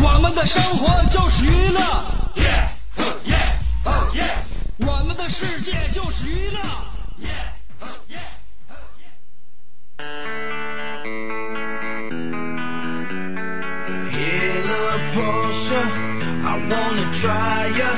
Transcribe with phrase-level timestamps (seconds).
[0.00, 1.80] 我们的生活就是娱乐，
[4.78, 6.58] 我们的世界就是娱乐。
[16.40, 17.90] I wanna try ya.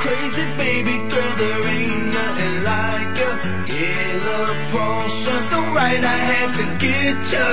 [0.00, 3.30] Crazy baby girl, there ain't nothing like ya.
[3.68, 7.46] Hella Porsche, so right I had to get ya.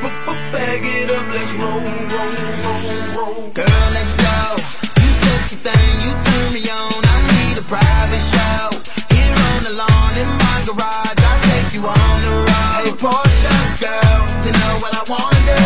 [0.00, 2.32] Bag it up, let's roll, roll,
[2.64, 2.80] roll,
[3.16, 3.50] roll.
[3.52, 4.56] Girl, let's go.
[4.96, 7.04] You sexy thing, you turn me on.
[7.04, 8.72] I need a private show.
[9.12, 12.80] Here on the lawn in my garage, I'll take you on the road.
[12.80, 15.60] Hey, Porsche girl, you know what I wanna do.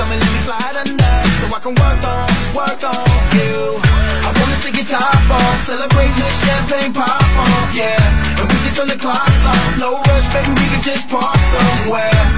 [0.00, 3.76] Come and let me slide under, so I can work on, work on you.
[4.24, 8.40] I wanna take your top off, celebrate the champagne pop off, yeah.
[8.40, 12.29] And we can turn the clocks off, no rush, baby, we can just park somewhere.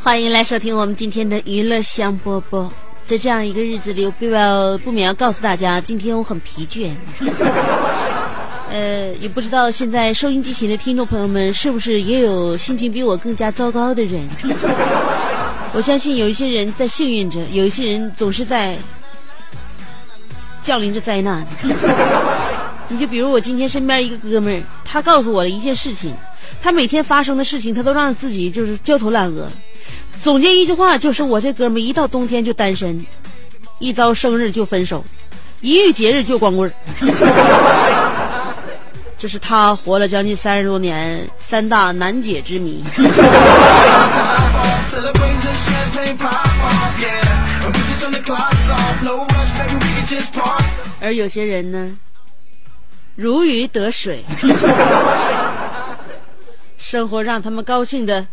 [0.00, 2.70] 欢迎来收听我们今天的娱乐香饽饽。
[3.04, 6.90] 在这样一个日子里，我不要不免要告诉大家，今天我很疲倦。
[8.70, 14.22] 呃，也不知道现在收音机前的听众朋友们是不是也有心情比我更加糟糕的人？
[15.72, 18.76] 我相信有一些人在幸运着，有一些人总是在
[20.62, 21.44] 降临着灾难。
[22.88, 26.12] 你就比如我今天身边一个哥们儿，他告诉我了一件事情，
[26.62, 29.46] 他每天发生的事情，他都让自己就是焦头烂额。
[30.20, 33.06] 总结一句话就是，我这哥们儿一到冬天就单身，
[33.78, 35.04] 一到生日就分手，
[35.60, 36.72] 一遇节日就光棍儿。
[39.18, 42.82] 这是他活了将近三十多年三大难解之谜。
[51.00, 51.96] 而有些人呢，
[53.18, 54.24] 如鱼得水，
[56.78, 58.24] 生活让他们高兴的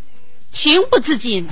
[0.48, 1.44] 情不自禁。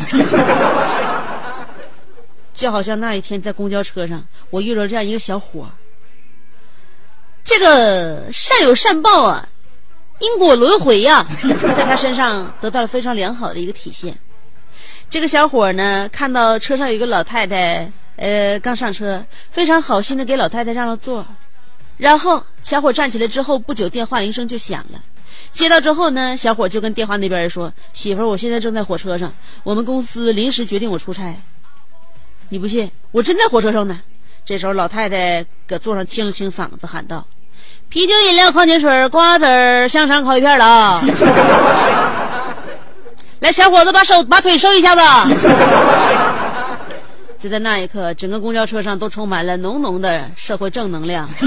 [2.53, 5.73] 就好像那一天在公交车上，我遇到这样一个小伙儿，
[7.43, 9.49] 这个善有善报啊，
[10.19, 11.25] 因果轮回呀、
[11.75, 14.15] 在他身上得到了非常良好的一个体现。
[15.09, 21.25] 这个小伙儿呢，看到车上有一个老太太，呃，刚上车，非常好心的给老太太让了座。
[22.03, 25.01] 然后小伙站起来之后，不久电话铃声就响了。
[25.53, 29.31] 接到之后呢，小伙就跟电话那边人说：“媳妇儿，我现在正在火车上，
[29.63, 31.33] 我们公司临时决定我出差。
[32.49, 32.91] 你不信？
[33.13, 34.01] 我真在火车上呢。”
[34.43, 37.25] 这时候老太太搁座上清了清嗓子，喊道
[37.87, 41.01] ：“啤酒、饮料、矿泉水、瓜子儿、香肠、烤鱼片了啊！
[43.39, 45.01] 来，小伙子，把手把腿收一下子。”
[47.43, 51.27] 就在那一刻整个公交车上都充满了浓浓的社会正能量。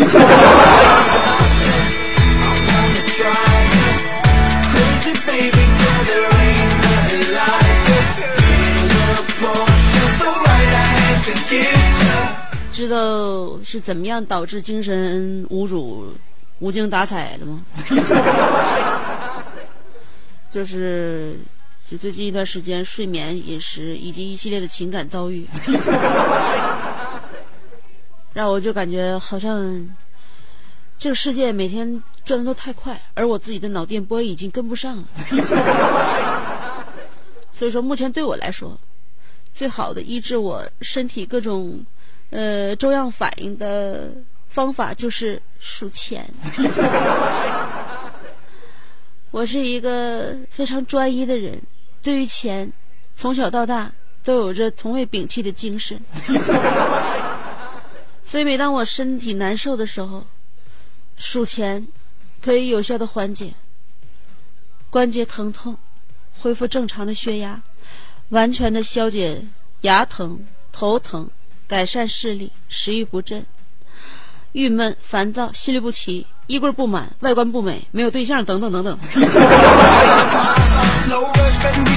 [12.75, 16.13] 知道是怎么样导致精神侮辱
[16.59, 17.63] 无精打采的吗？
[20.51, 21.39] 就是
[21.89, 25.47] 就最近一段时间，睡眠、饮食以及一系列的情感遭遇，
[28.35, 29.89] 让我就感觉好像
[30.97, 35.05] 这个世界每天转的都太快，而我自己的脑电波已经跟不上了。
[37.53, 38.77] 所以说，目前对我来说，
[39.55, 41.87] 最好的医治我身体各种
[42.31, 44.13] 呃周样反应的
[44.49, 46.29] 方法就是数钱。
[49.31, 51.61] 我是一个非常专一的人，
[52.07, 52.73] 对于钱，
[53.17, 53.91] 从小到大
[54.23, 56.01] 都有着从未摒弃的精神。
[58.23, 60.25] 所以每当我身体难受的时候，
[61.17, 61.89] 数钱
[62.41, 63.55] 可以有效的缓解
[64.89, 65.77] 关节疼痛，
[66.39, 67.61] 恢复正常的血压，
[68.29, 69.43] 完全的消解
[69.81, 71.29] 牙疼、头疼，
[71.67, 73.45] 改善视力、食欲不振、
[74.53, 78.97] 郁闷、烦躁、心律不齐、衣柜不满、外观不美、没有对象等等等等。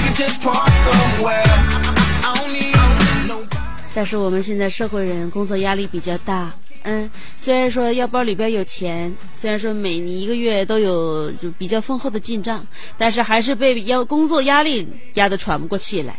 [3.95, 6.49] 但是我们现在社会人工作压力比较大，
[6.83, 12.65] 嗯，虽然说腰包里边有钱，虽然说每一个月都有就比较丰厚的进账，
[12.97, 16.15] 但是还是被要工作压力压得喘不过气来。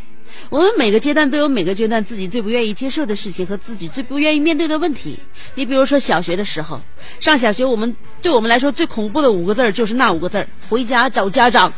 [0.50, 5.18] 我们每个阶段都有每个阶段自己最不愿意接受的事情和自己最不愿意面对的问题。
[5.54, 6.80] 你比如说小学的时候，
[7.18, 11.72] 上小学我们对我们来说最恐怖的五个字就是那五个字儿：回家找家长。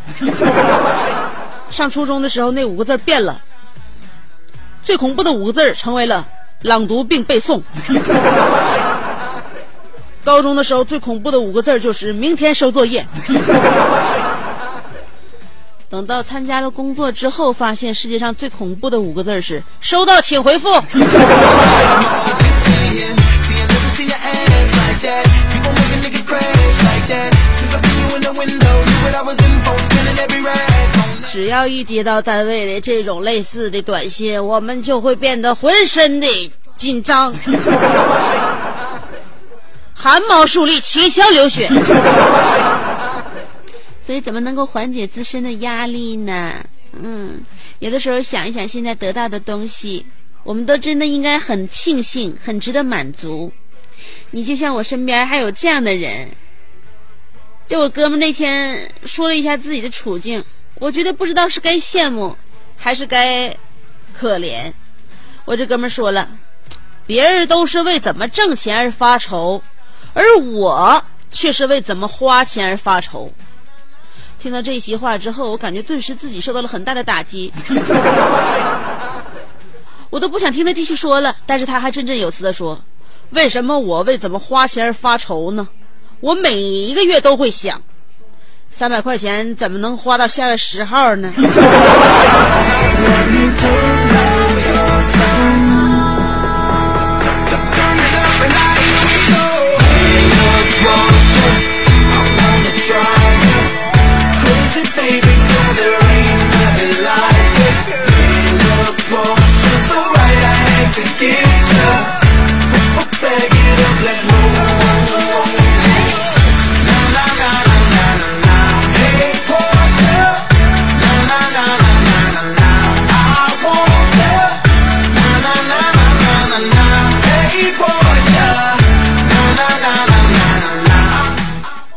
[1.72, 3.40] 上初中的时候，那五个字变了。
[4.84, 6.26] 最恐怖的五个字成为了
[6.60, 7.62] 朗读并背诵。
[10.24, 13.06] 高中的时候最恐怖的五个字就是明天收作业。
[15.88, 20.68] 等到参加了工作之后，发现世界上最恐怖的五个字是收到请回复。
[31.32, 36.28] 只要一接到单位的这种类似的短信，我们就会变得浑身的
[36.76, 37.32] 紧张，
[39.96, 41.66] 汗毛竖立，七窍流血。
[44.06, 46.52] 所以，怎么能够缓解自身的压力呢？
[47.02, 47.40] 嗯，
[47.78, 50.04] 有的时候想一想现在得到的东西，
[50.44, 53.50] 我们都真的应该很庆幸，很值得满足。
[54.32, 56.28] 你就像我身边还有这样的人，
[57.66, 60.44] 就我哥们那天说了一下自己的处境，
[60.76, 62.36] 我觉得不知道是该羡慕，
[62.76, 63.56] 还是该
[64.12, 64.72] 可怜。
[65.44, 66.28] 我这哥们说了，
[67.06, 69.62] 别人都是为怎么挣钱而发愁，
[70.12, 73.32] 而我却是为怎么花钱而发愁。
[74.40, 77.52] 听到这席话之后，我感觉顿时自己受到了很大的打击，
[80.10, 81.36] 我都不想听他继续说了。
[81.46, 82.84] 但是他还振振有词的说
[83.30, 85.68] ：“为什么我为怎么花钱而发愁呢？
[86.18, 87.82] 我每一个月都会想，
[88.72, 91.30] 三百块钱怎么能花到下月十号呢？”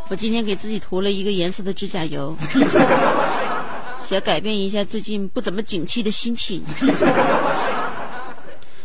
[0.08, 2.36] 我今天给自己涂了一个颜色的指甲油，
[4.04, 6.62] 想改变一下最近不怎么景气的心情。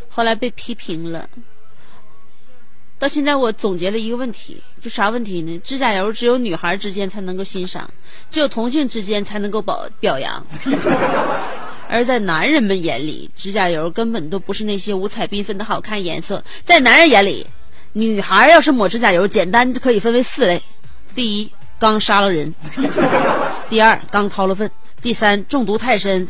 [0.09, 1.29] 后来被批评了，
[2.97, 5.59] 到现在我总结了一个问题，就啥问题呢？
[5.63, 7.88] 指甲油只有女孩之间才能够欣赏，
[8.27, 10.44] 只有同性之间才能够表表扬。
[11.88, 16.44] 而在男人们眼里，指甲油根本都不是那些五彩缤纷的好看颜色。
[16.65, 17.45] 在男人眼里，
[17.94, 20.62] 女孩要是抹指甲油，简单可以分为四类：
[21.16, 22.52] 第一，刚杀了人；
[23.69, 24.68] 第二，刚掏了粪；
[25.02, 26.26] 第三，中毒太深；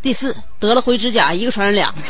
[0.00, 1.92] 第四，得了灰指甲，一个传染俩。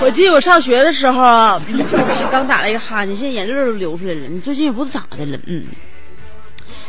[0.00, 1.60] 我记得我上学的时候啊，
[2.30, 4.20] 刚打了一个哈欠，现在眼泪都流出来了。
[4.28, 5.64] 你最近也不咋的了，嗯，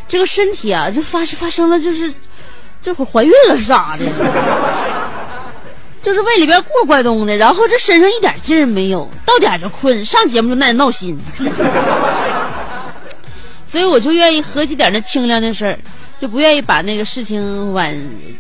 [0.08, 2.14] 这个身体啊，就发发生了，就是
[2.82, 4.06] 这会怀孕了是咋的？
[6.02, 11.20] 就是胃里边过怪东的，然后这身上一点劲儿没有，到点就困，上节目就那闹心。
[13.66, 15.78] 所以我就愿意合计点那清凉的事儿，
[16.22, 17.86] 就不愿意把那个事情往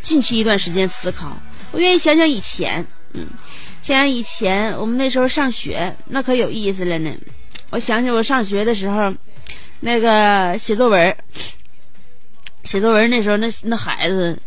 [0.01, 1.37] 近期一段时间思考。
[1.71, 3.27] 我愿意想想以前，嗯，
[3.81, 7.13] 想想以前我们那时候上学，那可有意思了呢。
[7.69, 9.13] 我想起我上学的时候，
[9.81, 11.15] 那个写作文，
[12.63, 14.39] 写作文那时候那那孩子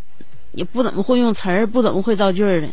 [0.52, 2.68] 也不怎么会用词儿，不怎么会造句儿的。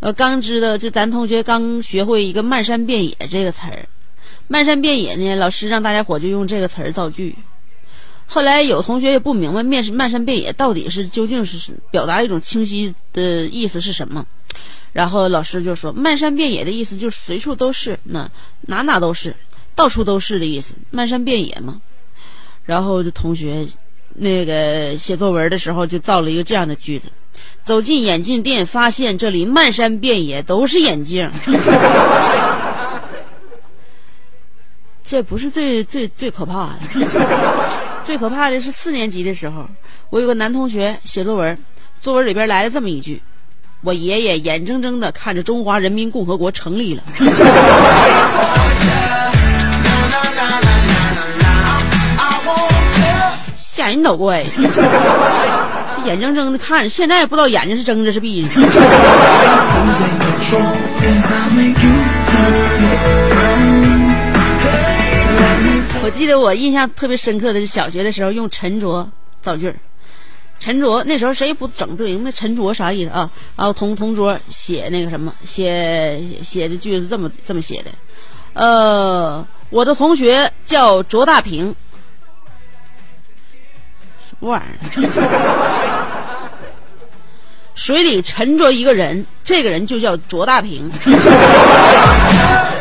[0.00, 3.86] 我刚知道，就咱同学刚学会一个“漫山遍野”这个词儿
[4.48, 7.36] ，“漫山遍野”呢，老师让大家伙就用这个词儿造句。
[8.30, 14.24] 后来有同学也不明白面是漫山遍野到底是究竟是表达一种清晰的意思是什么，
[14.92, 18.30] 然后老师就说漫山遍野的意思就是随处都是，那
[18.60, 19.34] 哪哪都是，
[19.74, 21.80] 到处都是的意思，漫山遍野嘛。
[22.64, 23.66] 然后就同学
[24.14, 27.08] 那个写作文的时候就造了一个这样的句子：
[27.62, 31.30] 走进眼镜店，发现这里漫山遍野都是眼镜。
[35.02, 39.68] 这不是最最最可怕的，最可怕的是四年级的时候，
[40.08, 41.58] 我有个男同学写作文，
[42.00, 43.22] 作文里边来了这么一句
[43.84, 47.02] ：“我爷爷眼睁睁的看着中华人民共和国成立了。
[53.60, 54.42] ”吓人倒怪，
[56.06, 58.48] 眼睁睁的看着，现在也不知道眼睛是睁着是闭着。
[66.08, 69.06] 我记得我印象特别深刻的是小学的时候用沉着
[69.42, 69.76] 造句儿，
[70.58, 73.30] 沉着那时候谁也不整不明白沉着啥意思啊？
[73.54, 77.90] 然后同同桌写那个什么写写的句子这么这么写的，
[78.54, 81.76] 呃，我的同学叫卓大平，
[84.26, 86.48] 什么玩意儿？
[87.76, 90.90] 水里沉着一个人，这个人就叫卓大平。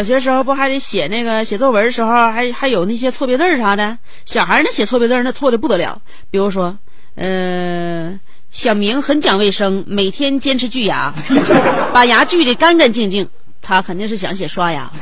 [0.00, 3.98] 小学时候不还得写那个写作文的时候，还还有那些错别字啥的。
[4.24, 6.00] 小孩那写错别字那错的不得了。
[6.30, 6.74] 比如说，
[7.16, 8.18] 呃，
[8.50, 11.12] 小明很讲卫生，每天坚持锯牙，
[11.92, 13.28] 把牙锯得干干净净。
[13.60, 14.90] 他肯定是想写刷牙。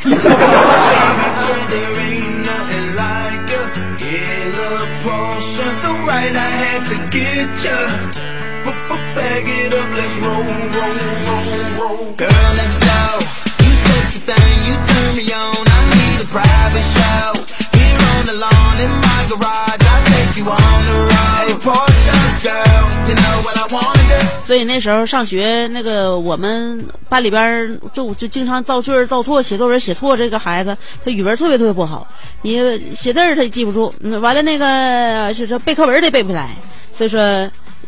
[19.30, 21.12] in my garage, I take you on the road.
[21.12, 24.44] Hey, Porsche girl, you know what I wanna do.
[24.44, 30.16] 所以那时候上学，那个我们班里边就就经常造句造错，写作文写错。
[30.16, 32.06] 这个孩子他语文特别特别不好，
[32.42, 32.58] 你
[32.94, 36.56] 写字儿他也记不住，完了那个就是背课文儿他也背不下来。
[36.92, 37.20] 所以说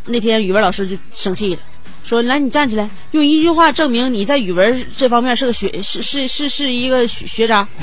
[0.04, 1.60] 那天语文老师就生气了，
[2.04, 7.66] 说：“来，你站起来，用一句话证明你在语文这方面是个学是是是是一个学渣。”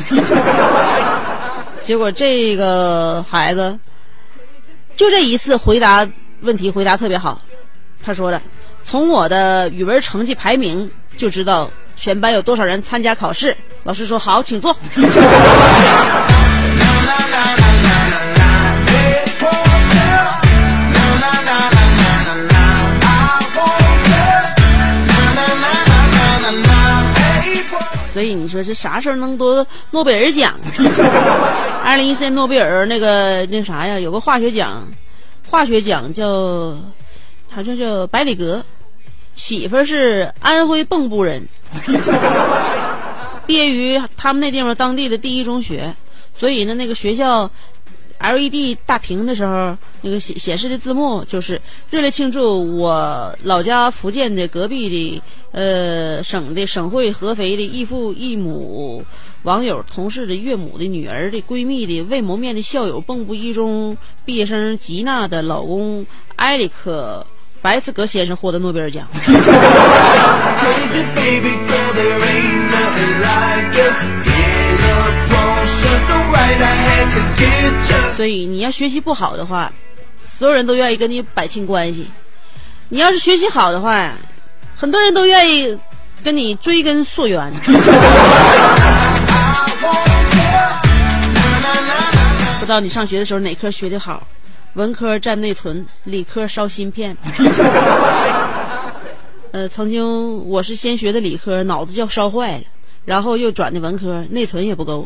[1.81, 3.77] 结果这个孩子
[4.96, 6.07] 就这一次回答
[6.41, 7.41] 问题回答特别好，
[8.03, 8.41] 他说的。
[8.84, 13.55] 从我的语文成绩排名就知道全班有多少人参加考试。
[13.84, 14.75] 老师说好，请坐。
[28.48, 30.54] 你说这啥时候能得诺贝尔奖？
[31.84, 34.88] 二零一三诺贝尔那个那啥呀，有个化学奖，
[35.46, 36.77] 化学奖叫
[37.50, 38.63] 好像叫百里格，
[39.36, 41.50] 媳妇是安徽蚌埠人，
[43.46, 45.94] 毕业于他们那地方当地的第一中学，
[46.34, 47.51] 所以呢，那个学校
[48.19, 55.21] LED 大屏的时候，那个显显示的字幕就是热烈庆祝我老家福建的隔壁的
[55.51, 59.05] 呃省的省会合肥的异父异母
[59.43, 63.95] 网友同事的岳母的女儿的闺蜜的未谋面的校友蚌埠一中
[64.25, 66.05] 毕业生吉娜的老公
[66.38, 67.25] 埃里克
[67.62, 69.07] 白茨格先生获得诺贝尔奖。
[78.16, 79.72] 所以你要学习不好的话，
[80.24, 82.04] 所有人都愿意跟你摆清关系；
[82.89, 84.12] 你要是学习好的话，
[84.75, 85.77] 很多人都愿意
[86.24, 87.51] 跟你追根溯源。
[92.60, 94.27] 不知道你上学的时候哪科学的好？
[94.74, 97.16] 文科占内存，理科烧芯片。
[99.51, 102.63] 呃，曾经我是先学的理科，脑子叫烧坏了，
[103.07, 105.05] 然后又转的文科，内存也不够。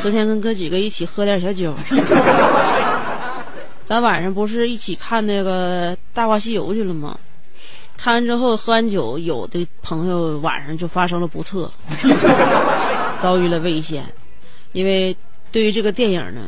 [0.00, 1.74] 昨天跟哥几个一起喝点小酒，
[3.84, 7.18] 咱晚上不是一起看那个《大话西游》去了吗？
[7.98, 11.70] 看完之后喝完酒，有的朋友晚上就发生了不测，
[13.20, 14.02] 遭遇了危险。
[14.72, 15.14] 因为
[15.56, 16.42] 对于这个电影呢，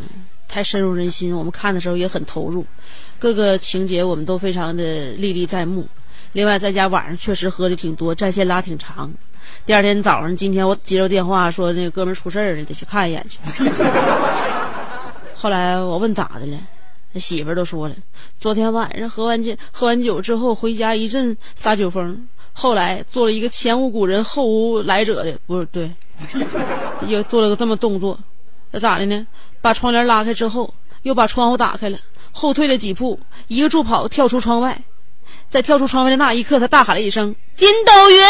[0.46, 2.62] 太深入人心，我们看的时候也很投入，
[3.18, 5.88] 各个情节我们都非常的历历在目。
[6.32, 9.10] 另外，在家晚上确实喝的挺多，战线拉挺长。
[9.64, 13.38] 第二天早上，今天我接到电话说那个哥们儿出事儿了，得去看一眼去。
[15.34, 16.58] 后来我问咋的了，
[17.12, 17.94] 那媳妇儿都说了，
[18.38, 25.90] 昨天晚上喝完酒喝完酒之后回家一阵撒酒疯，后来做了一个前无古人后无来者的，不是对，
[27.06, 28.20] 又做了个这么动作，
[28.72, 29.26] 这咋的呢？
[29.60, 31.98] 把窗帘拉开之后，又把窗户打开了，
[32.32, 34.78] 后退了几步，一个助跑跳出窗外。
[35.50, 38.22] 在跳出窗外的那一刻，他大喊了一声：“筋斗云！”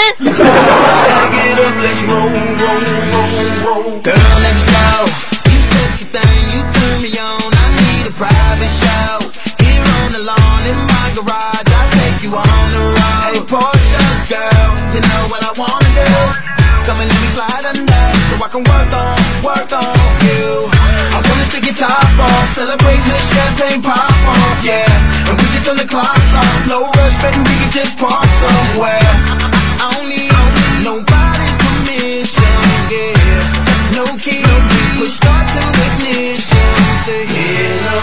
[16.88, 18.04] Come and let me slide under.
[18.32, 19.92] So I can work on, work on
[20.24, 20.72] you.
[21.12, 22.48] I wanna take your top off.
[22.56, 24.88] Celebrate champagne pop off, yeah.
[25.28, 29.04] And we can turn the clocks off No rush, baby, we can just park somewhere.
[29.04, 29.52] I,
[29.84, 30.32] I, I don't need
[30.80, 32.56] nobody's permission,
[32.88, 33.92] yeah.
[33.92, 35.60] No we start to
[35.92, 36.72] ignition
[37.04, 37.98] Say, a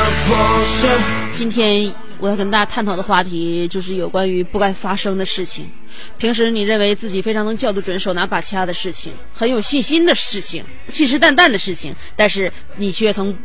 [1.34, 5.69] 今天我要跟大家探讨的话题就是有关于不该发生的事情。
[6.17, 13.38] 平时你认为自己非常能叫得准、手拿把掐的事情，很有信心的事情，信誓旦旦的事情，但是你却曾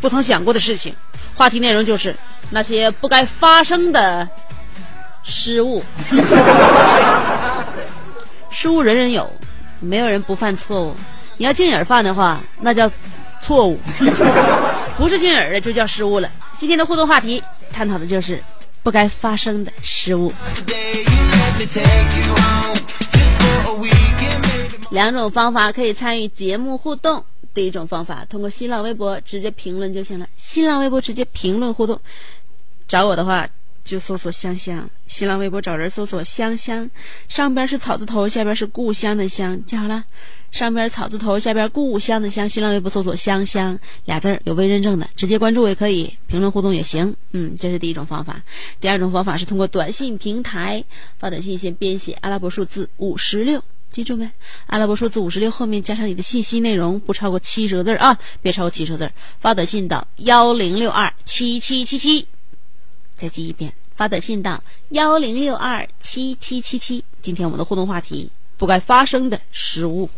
[0.00, 0.94] 不曾想过的事情。
[1.34, 2.14] 话题内容就是
[2.50, 4.28] 那些不该发生的
[5.22, 5.82] 失误。
[8.50, 9.30] 失误人人有，
[9.80, 10.96] 没有人不犯错误。
[11.36, 12.90] 你要进眼犯的话，那叫
[13.42, 13.78] 错误；
[14.96, 16.30] 不是进眼的，就叫失误了。
[16.58, 18.42] 今天的互动话题探讨的就是
[18.82, 20.32] 不该发生的失误。
[24.90, 27.24] 两种方法可以参与节目互动。
[27.52, 30.26] 第一种方法，通过新浪微博直接评论就行了。
[30.36, 32.00] 新浪微博直接评论互动，
[32.86, 33.48] 找我的话
[33.86, 34.90] 就搜索香香。
[35.06, 36.90] 新浪微博找人搜索香香，
[37.28, 40.04] 上边是草字头，下边是故乡的乡，记好了。
[40.52, 42.48] 上边草字头，下边故乡的乡。
[42.48, 47.14] 新浪微博搜索香香俩字儿，有微认证的，直接关注也可以，评论互动也行。
[47.32, 48.42] 嗯，这是第一种方法。
[48.80, 50.82] 第二种方法是通过短信平台
[51.18, 53.62] 发短信，先编写阿拉伯数字五十六。
[53.90, 54.30] 记住没？
[54.66, 59.12] 阿拉伯数字五十六后面加上你的信息内容，不超过七十个字儿啊，别超过七十个字儿。
[59.40, 62.26] 发短信到幺零六二七七七七，
[63.16, 67.02] 再记一遍，发短信到幺零六二七七七七。
[67.22, 70.08] 今天我们的互动话题：不该发生的失误。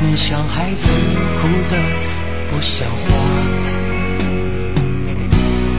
[0.00, 0.88] 你像孩子
[1.40, 1.76] 哭的
[2.50, 2.96] 不像话。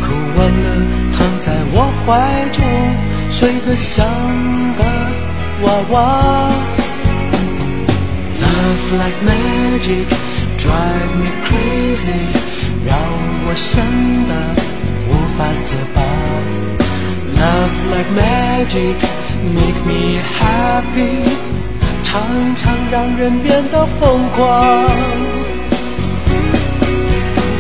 [0.02, 0.06] 哭
[0.38, 0.68] 完了，
[1.12, 2.08] 躺在我怀
[2.52, 2.64] 中，
[3.32, 4.06] 睡得像
[4.76, 4.84] 个
[5.64, 5.96] 娃娃。
[8.40, 10.08] Love like magic,
[10.58, 12.22] drive me crazy，
[12.86, 12.94] 让
[13.46, 13.72] 我想
[14.28, 14.32] 得
[15.10, 15.98] 无法自拔。
[17.40, 19.00] Love like magic,
[19.54, 21.04] make me happy，
[22.14, 22.22] 常
[22.56, 24.86] 常让人变得疯狂。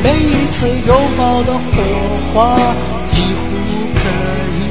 [0.03, 1.71] 每一次拥抱的火
[2.31, 2.55] 花，
[3.09, 3.45] 几乎
[3.95, 4.01] 可
[4.53, 4.61] 以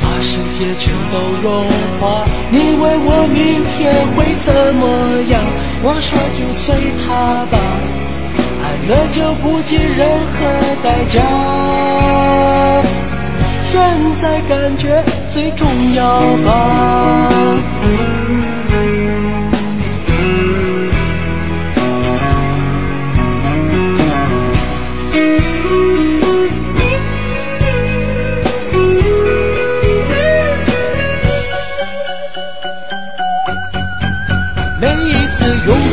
[0.00, 1.68] 把世界全都融
[2.00, 2.24] 化。
[2.50, 3.38] 你问我明
[3.76, 4.82] 天会怎么
[5.28, 5.36] 样，
[5.82, 6.64] 我说就随
[7.04, 7.54] 他吧，
[8.62, 10.00] 爱了就不计任
[10.32, 10.38] 何
[10.82, 11.20] 代价。
[13.66, 13.78] 现
[14.16, 16.00] 在感觉最重要
[16.42, 16.48] 吧。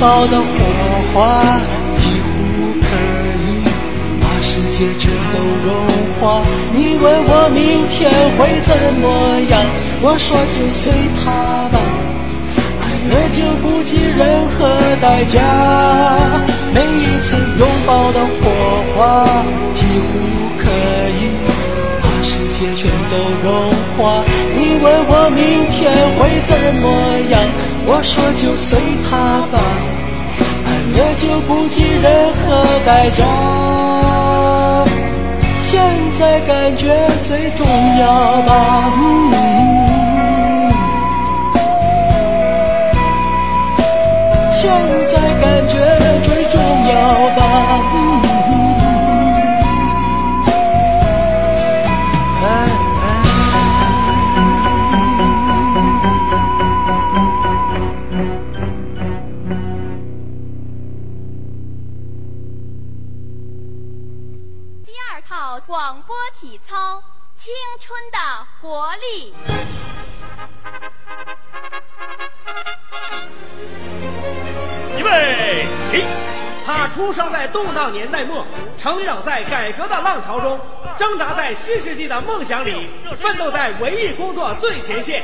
[0.07, 0.45] 拥抱的火
[1.13, 1.43] 花，
[1.97, 2.87] 几乎可
[3.43, 3.45] 以
[4.21, 5.67] 把世界全都融
[6.17, 6.41] 化。
[6.71, 9.05] 你问我明天会怎么
[9.51, 9.59] 样，
[10.01, 11.77] 我说就随他吧，
[12.79, 14.55] 爱了就不计任何
[15.01, 15.43] 代价。
[16.73, 18.47] 每一次拥抱的火
[18.95, 19.27] 花，
[19.73, 20.07] 几乎
[20.57, 20.71] 可
[21.19, 21.35] 以
[21.99, 24.23] 把世界全都融化。
[24.55, 26.87] 你问我明天会怎么
[27.29, 27.43] 样，
[27.85, 29.59] 我说就随他吧，
[31.41, 33.23] 不计任何代价。
[35.63, 35.81] 现
[36.17, 37.65] 在感觉最重
[37.99, 38.93] 要吧。
[38.95, 39.27] 嗯
[44.59, 44.71] 现
[45.07, 45.73] 在感觉
[46.23, 46.95] 最重要
[47.35, 47.39] 吧。
[47.93, 48.06] 嗯
[68.11, 68.17] 的
[68.61, 69.33] 活力》。
[74.97, 76.03] 预备起！
[76.65, 78.45] 他出生在动荡年代末，
[78.77, 80.59] 成长在改革的浪潮中，
[80.99, 82.89] 挣扎在新世纪的梦想里，
[83.21, 85.23] 奋斗在文艺工作最前线。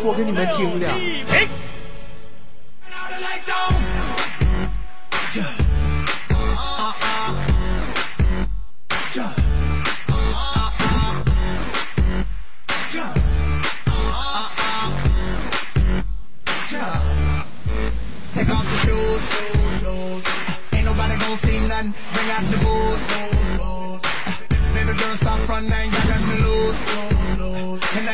[0.00, 0.88] 说给你们听的。
[18.34, 20.24] Take off the shoes, shoes, shoes.
[20.72, 24.00] Ain't nobody gon' see nothin' bring out the booze, booze, booze.
[24.74, 27.13] Baby girl, stop front, ain't got nothing to lose,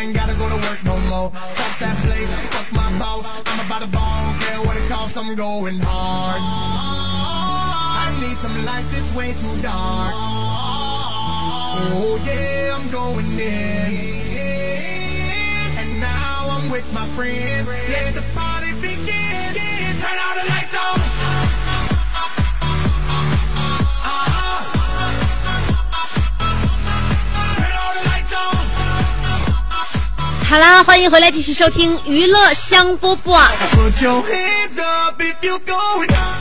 [0.00, 1.30] ain't gotta go to work no more.
[1.30, 3.24] Fuck that place, fuck my boss.
[3.46, 6.40] I'm about to ball, care what it costs, I'm going hard.
[8.02, 10.14] I need some lights, it's way too dark.
[11.92, 14.10] Oh yeah, I'm going in.
[15.80, 17.68] And now I'm with my friends.
[17.68, 19.54] Let the party begin.
[20.00, 21.10] Turn all the lights on.
[30.50, 33.40] 好啦，欢迎回来，继续收听娱乐香饽饽。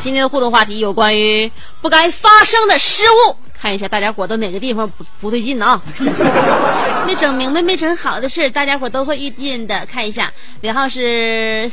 [0.02, 5.80] 今天的互动话题有关于不该发生的失误，看一下大家伙都哪个地方不不对劲啊？
[7.06, 9.86] 没整明白、没整好的事儿，大家伙都会遇见的。
[9.86, 11.72] 看一下，尾号是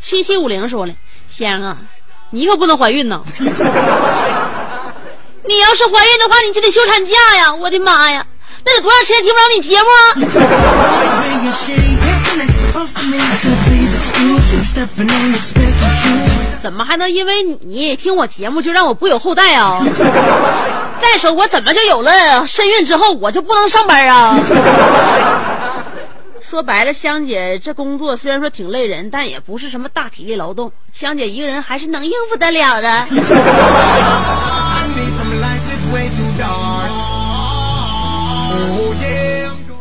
[0.00, 0.94] 七七五零说了，
[1.28, 1.76] 先生啊，
[2.30, 3.22] 你可不能怀孕呢！
[5.44, 7.52] 你要是怀孕的话，你就得休产假呀！
[7.52, 8.26] 我的妈呀，
[8.64, 10.99] 那得多长时间听不着你节目啊？
[16.80, 19.78] 么还能因为你听我节目就让我不有后代啊？
[20.98, 24.34] 再说我怎么就有了身孕之后我就不能上班啊？
[26.40, 33.06] 说白了，香姐这工作虽然说挺累人，但也不是什么大体力劳动，香姐一个人还是能应付得了的。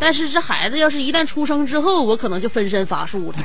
[0.01, 3.35] 但是这孩子要是一旦出生之后，我可能就分身乏术了。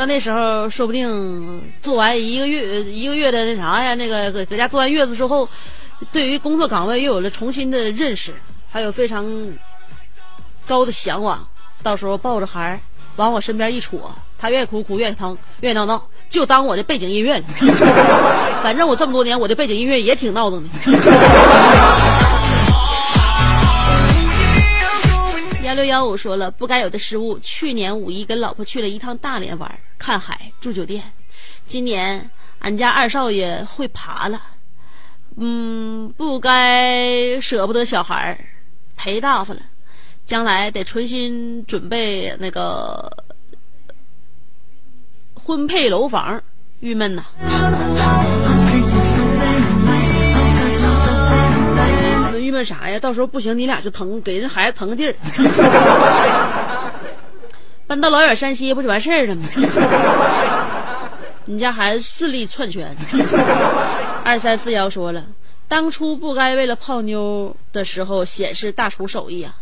[0.00, 5.46] 到那时候，说不定做完一个月一个月的那啥呀，那个搁搁家坐完月子之后，
[6.10, 8.32] 对于工作岗位又有了重新的认识，
[8.70, 9.26] 还有非常
[10.66, 11.46] 高的向往。
[11.82, 12.80] 到时候抱着孩儿
[13.16, 17.38] 往我身边一戳，他越哭哭越疼越闹闹，就当我的背景音乐。
[18.64, 20.78] 反正我这么多年，我的背景音乐也挺闹腾的。
[25.80, 27.38] 六幺五说了，不该有的失误。
[27.38, 31.10] 去年五一跟老婆去了一趟大连玩，看海住酒店。
[31.66, 34.42] 今年俺家二少爷会爬了，
[35.38, 38.44] 嗯，不该舍不得小孩儿，
[38.94, 39.60] 赔大发了。
[40.22, 43.10] 将来得重新准备那个
[45.32, 46.42] 婚配楼房，
[46.80, 47.24] 郁闷呐。
[52.50, 52.98] 郁闷啥呀？
[52.98, 55.14] 到时候不行，你俩就腾给人孩子腾个地儿，
[57.86, 59.44] 搬到老远山西不就完事儿了吗？
[61.44, 62.96] 你家孩子顺利篡权。
[64.24, 65.22] 二三四幺说了，
[65.68, 69.54] 当初不该为了泡妞的时候显示大厨手艺啊。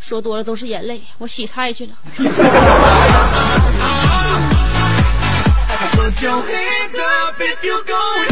[0.00, 1.92] 说多了都是眼泪，我洗菜去了。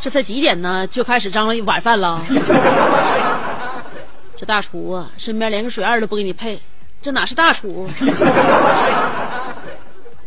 [0.00, 2.18] 这才几点呢，就开始张罗晚饭了。
[4.36, 6.58] 这大厨啊，身边连个水二都不给你配，
[7.02, 7.86] 这哪是大厨？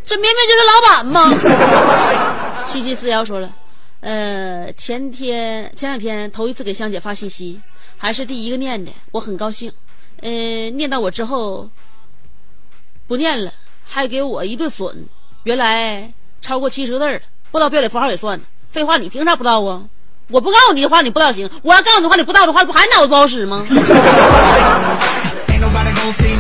[0.06, 1.34] 这明明就是老板嘛！
[2.64, 3.52] 七七四幺说了，
[4.02, 7.60] 呃，前天前两天头一次给香姐发信息，
[7.98, 9.74] 还是第一个念的，我很高兴。
[10.22, 10.30] 呃，
[10.72, 11.68] 念到我之后
[13.08, 13.52] 不念了，
[13.84, 15.08] 还给我一顿损。
[15.44, 18.40] 原来超过七十个字了，不知道标点符号也算。
[18.74, 19.84] 废话，你凭啥不知道啊？
[20.30, 23.64] 我不告诉你的话，你不知道行；我要告诉你的话，你不知道的话，不还脑子不好使吗？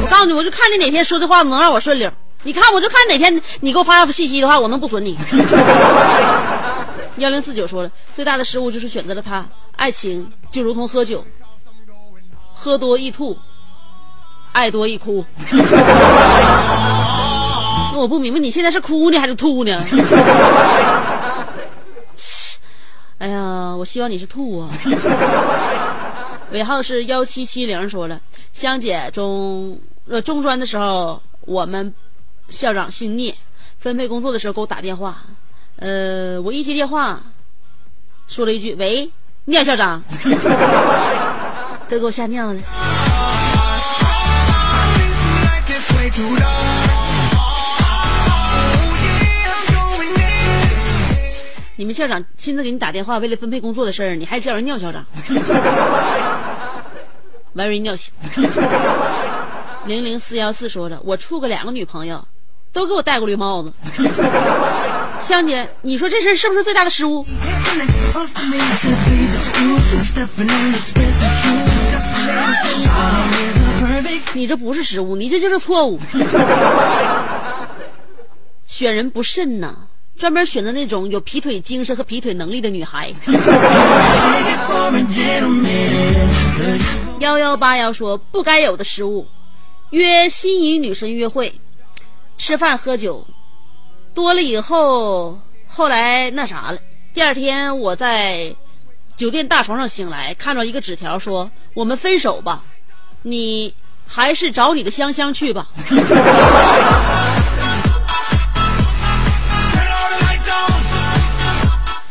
[0.01, 2.11] 我告诉你，我就看你哪天说这话能让我顺溜。
[2.41, 5.15] 你看，我就看哪天你给我发信息的话，我能不损你？
[7.17, 9.45] 幺零四九说了，最大的失误就是选择了他。
[9.75, 11.23] 爱情就如同喝酒，
[12.55, 13.37] 喝多易吐。
[14.51, 15.25] 爱多易哭，
[17.91, 19.83] 那我不明白你现在是哭呢还是吐呢？
[23.23, 24.69] 哎呀，我希望你是兔啊！
[26.51, 28.19] 尾号是幺七七零，说了，
[28.51, 31.93] 香姐中呃中专的时候，我们
[32.49, 33.33] 校长姓聂，
[33.79, 35.23] 分配工作的时候给我打电话，
[35.77, 37.23] 呃，我一接电话，
[38.27, 39.09] 说了一句：“喂，
[39.45, 40.03] 聂校长。
[41.88, 42.59] ”都给我吓尿了。
[51.83, 55.05] 你们校长亲自给你打电话，为了分配工作的事儿，你还叫人尿校长，
[57.55, 58.13] 完人尿性。
[59.85, 62.25] 零零四幺四说了，我处过两个女朋友，
[62.71, 63.73] 都给我戴过绿帽子。
[65.19, 67.25] 香姐，你说这事是不是最大的失误？
[74.33, 75.99] 你这不是失误，你这就是错误。
[78.63, 79.75] 选人不慎呐，
[80.17, 83.12] 专门选择那种有劈腿精神和劈腿能力的女孩。
[87.19, 89.28] 幺幺八幺说不该有的失误，
[89.89, 91.54] 约心仪女神约会，
[92.38, 93.26] 吃饭喝酒，
[94.13, 96.80] 多了以后，后来那啥了。
[97.13, 98.56] 第二天我在
[99.15, 102.63] 酒店大床上醒来，看到一个纸条说：“我们分手吧，
[103.21, 103.73] 你。”
[104.06, 105.65] 还是找你的香香去吧。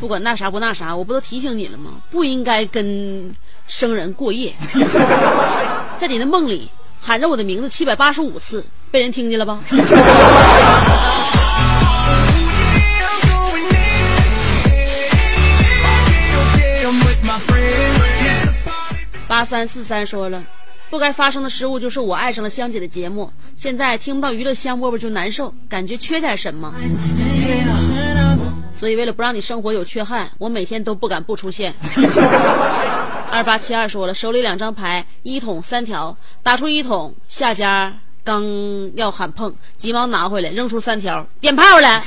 [0.02, 1.92] 不管那啥不那啥，我不都提醒你了吗？
[2.10, 3.32] 不应该跟
[3.68, 4.52] 生人过夜。
[5.96, 6.68] 在你的梦里
[7.00, 9.60] 喊着我的名字七百八十五次，被人听见了吧？
[19.28, 20.42] 八三四三说了。
[20.90, 26.74] 不该发生的失误就是我爱上了香姐的节目，现在听不到娱乐香饽饽就难受，感觉缺点什么。
[28.82, 31.72] 所以为了不让你生活有缺憾，我每天都不敢不出现。
[33.30, 38.42] 二八七二说了，手里两张牌，一筒三条，打出一筒，下家刚
[38.96, 42.02] 要喊碰，急忙拿回来，扔出三条，点炮了。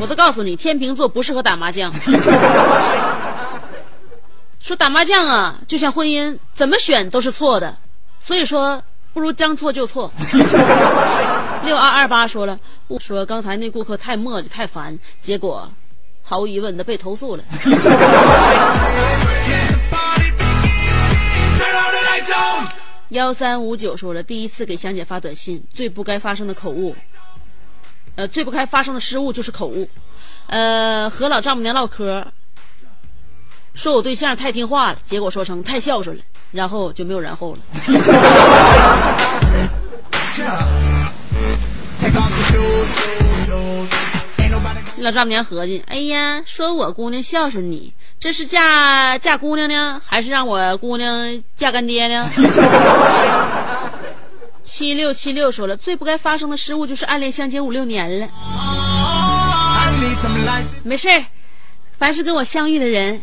[0.00, 1.92] 我都告诉你，天秤座不适合打麻将。
[4.58, 7.76] 说打麻将啊，就像婚姻，怎么选都是错的。
[8.22, 10.10] 所以说，不如将错就错。
[11.64, 12.58] 六二二八说了，
[13.00, 15.70] 说刚才那顾客太磨叽太烦，结果
[16.22, 17.44] 毫无疑问的被投诉了。
[23.10, 26.94] 幺三五九说了，第一次给香姐发短信，最不该发生的口误。
[28.14, 29.88] 呃，最不该发生的失误就是口误。
[30.46, 32.24] 呃，和老丈母娘唠嗑，
[33.74, 36.22] 说我对象太听话了，结果说成太孝顺了。
[36.52, 37.60] 然后就没有然后了。
[44.50, 52.28] Nobody 老丈母娘合计，哎呀，说我姑娘孝顺你，这是嫁嫁姑娘呢，还是让我姑娘嫁干爹呢？
[54.62, 58.28] 七六七六说了，最不该发生的失误就是暗恋相亲五六年了。
[60.82, 61.24] 没事儿，
[61.98, 63.22] 凡是跟我相遇的人，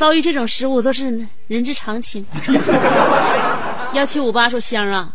[0.00, 2.24] 遭遇这种失误都是人之常情。
[3.92, 5.12] 幺七五八说香儿啊，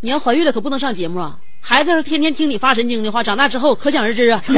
[0.00, 1.38] 你要怀孕了可不能上节目啊！
[1.60, 4.42] 孩子要是天天听你发神经的话，长大之后可想而知啊。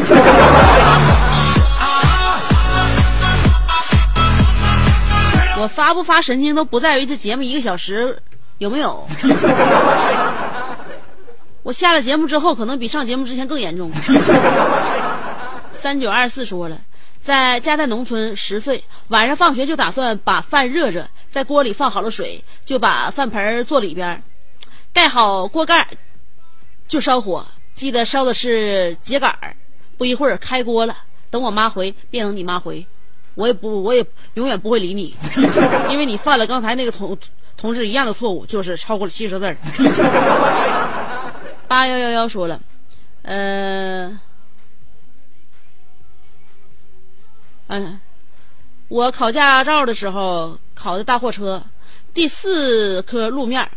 [5.60, 8.18] 我发不发神经都不在于这节目一个小时
[8.56, 9.06] 有没有。
[11.62, 13.92] 我下了节目之后，可能比上节目之前更严重。
[15.74, 16.78] 三九二四说了，
[17.26, 24.22] 在家在农村，十岁，晚上放学就打算把饭热热，在锅里放好了水，就把饭盆儿坐里边儿，
[24.92, 25.88] 盖好锅盖儿，
[26.86, 27.44] 就烧火。
[27.74, 29.56] 记得烧的是秸秆儿，
[29.98, 30.96] 不一会儿开锅了。
[31.28, 32.86] 等我妈回，别等你妈回，
[33.34, 35.12] 我也不，我也永远不会理你，
[35.90, 37.18] 因为你犯了刚才那个同
[37.56, 39.56] 同志一样的错误，就是超过了七十字儿。
[41.66, 42.60] 八幺幺幺说了，
[43.22, 44.16] 呃。
[47.68, 47.98] 嗯，
[48.88, 51.62] 我考驾照的时候考的大货车，
[52.14, 53.68] 第四颗路面，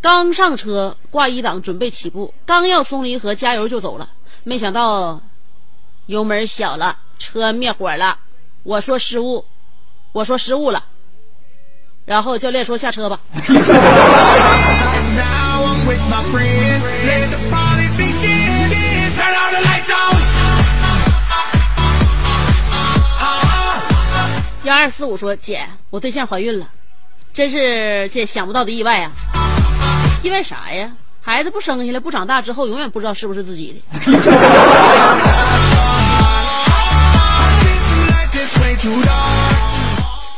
[0.00, 4.10] 刚上车挂一档准备起步，刚要松离合加油就走了，
[4.44, 5.20] 没想到
[6.06, 8.18] 油门小了，车灭火了。
[8.62, 9.46] 我说失误，
[10.12, 10.84] 我说失误了，
[12.04, 13.18] 然后教练说下车吧。
[24.70, 26.68] 幺二四五说：“姐，我对象怀孕了，
[27.32, 29.10] 真是这想不到的意外啊！
[30.22, 30.92] 意外啥呀？
[31.20, 33.98] 孩子不生下来，不长大之后，永远不知道是不是自己的。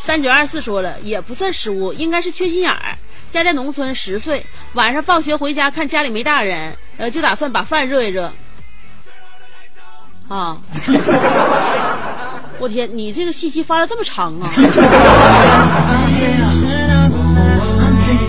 [0.01, 2.97] 三九二四说了，也不算失误，应该是缺心眼儿。
[3.31, 8.33] 家在农村，十岁，晚上放学回家看家里没大人，呃，就打算把饭热一热。
[10.27, 10.57] 啊！
[12.63, 14.49] 我天，你这个信息发的这么长啊！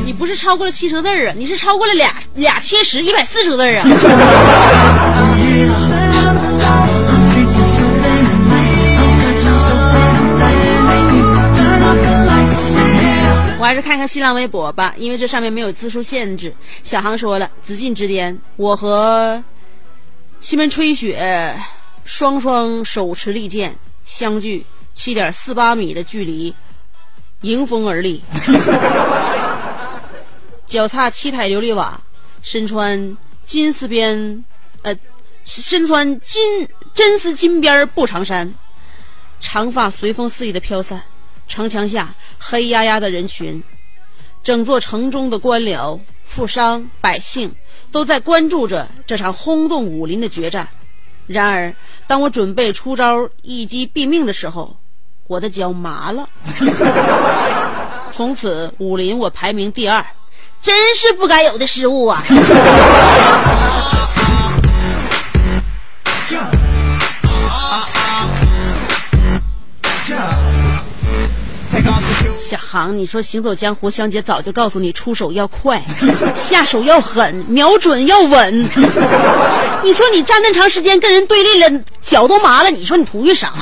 [0.04, 3.84] 你不是超过了七十个字啊，你是超过了俩俩切十一百四十个字啊！
[13.60, 16.52] 我还是看看新浪微博吧，因为这上面没有字数限制。
[16.82, 19.44] 小航说了，紫禁之巅，我和
[20.42, 21.56] 西门吹雪
[22.04, 26.54] 双双手持利剑，相距七点四八米的距离，
[27.42, 28.22] 迎风而立，
[30.68, 32.00] 脚踏七彩琉璃瓦，
[32.42, 34.44] 身穿金丝边，
[34.82, 34.96] 呃，
[35.44, 38.54] 身穿金真丝金边布长衫，
[39.40, 41.02] 长发随风肆意的飘散。
[41.46, 43.62] 城墙下黑压压的人群，
[44.42, 47.54] 整座城中的官僚、富商、百姓
[47.92, 50.68] 都在关注着这场轰动武林的决战。
[51.26, 51.74] 然而，
[52.06, 54.76] 当我准备出招一击毙命的时候，
[55.28, 56.28] 我的脚麻了。
[58.12, 60.06] 从此，武林我排名第二，
[60.62, 62.22] 真是不该有的失误啊！
[72.40, 75.84] 小航，你说行走江湖，香姐早就告诉你，出手要快，
[76.36, 78.70] 下手要狠，瞄准要稳。
[79.84, 82.72] 你说你站那长时间跟人对立了，脚都麻了。
[82.72, 83.54] 你说你图个啥？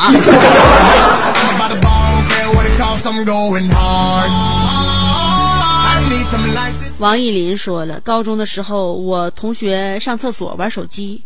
[6.99, 11.23] 王艺林说了，高中的时候，我同学上厕所玩手机，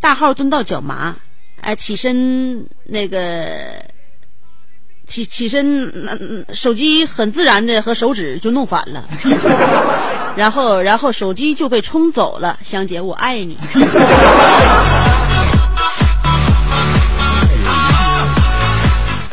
[0.00, 1.16] 大号蹲到脚麻，
[1.60, 3.97] 哎，起身那个。
[5.08, 9.02] 起起身，嗯手机很自然的和手指就弄反了，
[10.36, 12.56] 然后然后手机就被冲走了。
[12.62, 13.56] 香姐，我爱你。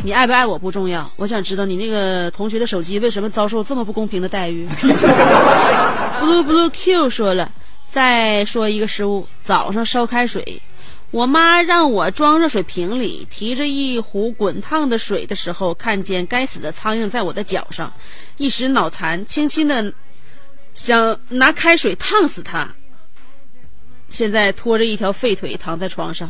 [0.02, 4.64] 你爱不爱我不重要，我想知道你那个同学的手机为什么遭受这么不公平的待遇。
[6.22, 7.50] blue blue Q 说了，
[7.90, 10.62] 再说一个失误，早上烧开水，
[11.16, 17.94] 我妈让我装热水瓶里，提着一壶滚烫的水的时候，看见该死的苍蝇在我的脚上，
[18.36, 19.94] 一时脑残，轻轻的
[20.74, 22.68] 想拿开水烫死它。
[24.10, 26.28] 现在拖着一条废腿躺在床上。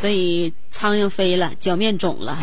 [0.00, 2.36] 所以苍蝇飞了，脚面肿了。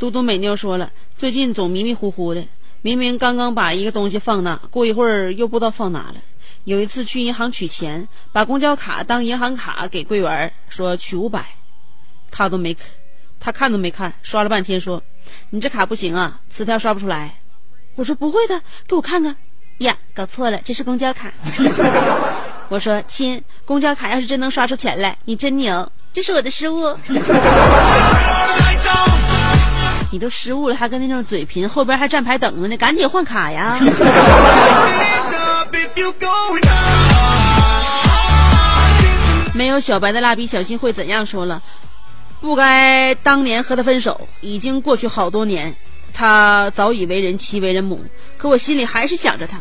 [0.00, 2.42] 嘟嘟美妞说了，最近总迷迷糊糊的，
[2.80, 6.14] 明明刚刚把一个东西放那，过一会儿又不知道放哪了。
[6.64, 11.44] 有一次去银行取钱，把公交卡当银行卡给柜员，说取五百，
[12.30, 12.74] 他都没，
[13.38, 15.02] 他看都没看，刷了半天说，
[15.50, 17.34] 你这卡不行啊，磁条刷不出来。
[17.94, 19.36] 我说不会的，给我看看。
[19.80, 21.30] 呀，搞错了，这是公交卡。
[22.70, 26.90] 我说亲，公交卡要是真能刷出钱来，你真牛，这是我的失误。
[30.10, 33.78] 你都失误了，还跟那种嘴贫，后边还站牌等着呢，赶紧换卡呀！
[39.54, 41.62] 没有小白的蜡笔小新会怎样说了？
[42.40, 45.74] 不该当年和他分手，已经过去好多年，
[46.12, 48.04] 他早已为人妻为人母，
[48.36, 49.60] 可我心里还是想着他。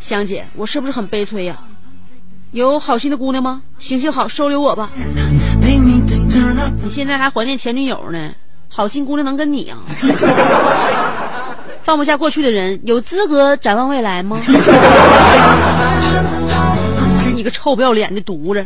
[0.00, 1.56] 香姐，我是不是很悲催呀？
[2.52, 3.62] 有好心的姑娘吗？
[3.78, 4.90] 行行好，收留我吧。
[6.82, 8.32] 你现在还怀念前女友呢？
[8.76, 9.78] 好心姑娘能跟你啊？
[11.84, 14.36] 放不下过去的人，有资格展望未来吗？
[17.36, 18.64] 你个臭不要脸的犊子！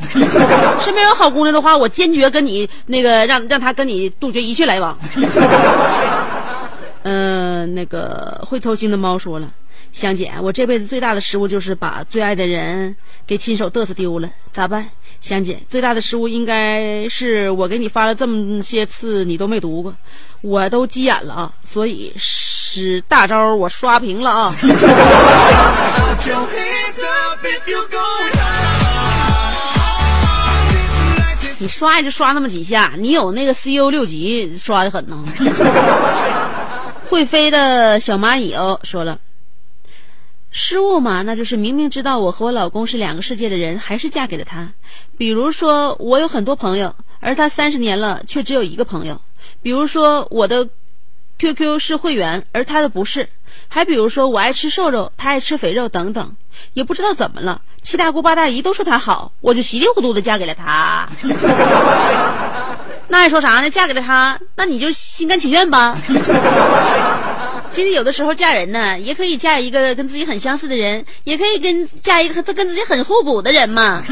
[0.80, 4.96] 身边有好姑娘的话，我坚决跟你那个让让她跟你杜绝一切来往。
[7.02, 9.46] 嗯，那个会偷腥的猫说了，
[9.92, 12.94] 香姐，我这辈子最大的失误就是把最爱的人
[13.26, 14.88] 给亲手嘚瑟丢了，咋办？
[15.20, 19.94] 香姐，最大的失误应该是我给你发了这么些次，你都没读过，
[20.42, 21.52] 我都急眼了啊！
[21.64, 24.54] 所以使大招，我刷屏了啊！
[31.60, 35.20] 你刷也就刷那么几下，你有那个 C U 六级刷的很呢。
[37.10, 39.18] 会飞的小蚂蚁哦，说了，
[40.50, 44.72] 失误嘛，那就是明明知道我和我老公是两个世界的人，还是嫁给了他。
[45.16, 49.16] 比如说，我有很多朋友，而他三十年了却只有一个朋友；
[49.62, 50.68] 比如说，我的
[51.38, 53.26] QQ 是会员，而他的不是；
[53.68, 56.36] 还比如说，我爱吃瘦肉，他爱吃肥肉，等等。
[56.74, 61.08] 也不知道怎么了，七大姑八大姨都说他好，我就稀里糊涂的嫁给了他。
[63.10, 63.70] 那还说啥呢？
[63.70, 65.96] 嫁给了他，那你就心甘情愿吧。
[67.78, 74.02] 其实有的时候嫁人呢，也可以嫁一个跟自己很相似的人，也可以跟嫁一个他跟自己很互补的人嘛。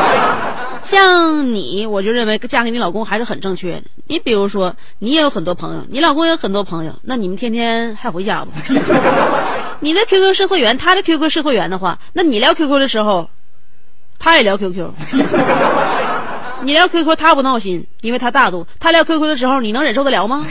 [0.80, 3.82] 像你，我就认为嫁给你老公还是很正确的。
[4.06, 8.50] 你比如说，你也有很多朋友，你老公也有很多朋友，那你们天天还回家不？
[9.80, 13.28] 你的 QQ 是会员，他的 QQ 是会员的话，那你聊 QQ 的时候，
[14.18, 14.90] 他也聊 QQ。
[16.64, 18.66] 你聊 QQ，他不闹心，因为他大度。
[18.80, 20.42] 他聊 QQ 的时候，你能忍受得了吗？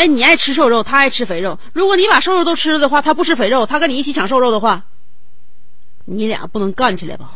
[0.00, 1.58] 哎，你爱吃瘦肉，他爱吃肥肉。
[1.74, 4.82] 如果你把瘦肉都吃了的话，他不吃肥肉，他跟你一起抢瘦肉的话，
[6.06, 7.32] 你俩不能干起来吧？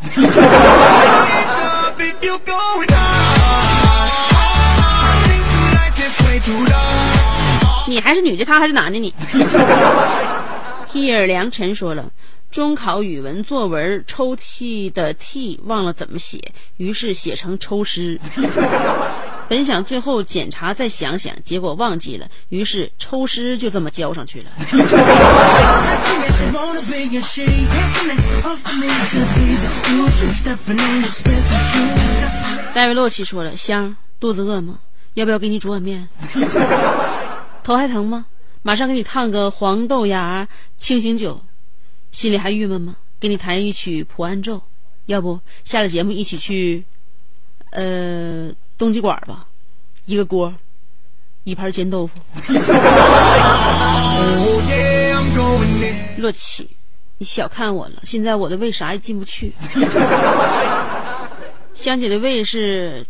[7.86, 8.98] 你还是女的，他还是男的？
[8.98, 9.14] 你
[10.90, 12.06] ？Here 良辰说了。
[12.50, 16.40] 中考语文作文抽屉的屉忘了怎么写，
[16.78, 18.18] 于是写成抽湿。
[19.48, 24.50] 本想最后检查再想想，结果忘记了，于是抽湿就这么交上去了。
[32.74, 34.78] 戴维洛奇说了：“香，肚子饿吗？
[35.14, 36.08] 要不要给你煮碗面？
[37.62, 38.26] 头还疼吗？
[38.62, 41.40] 马上给你烫个黄豆芽清醒酒。”
[42.10, 42.96] 心里还郁闷吗？
[43.20, 44.60] 给你弹一曲普安咒，
[45.06, 46.84] 要不下了节目一起去，
[47.70, 49.46] 呃，东极馆吧，
[50.06, 50.52] 一个锅，
[51.44, 52.18] 一盘煎豆腐。
[56.18, 56.68] 洛奇，
[57.18, 59.52] 你小看我了，现在我的胃啥也进不去。
[61.74, 63.04] 香姐的胃是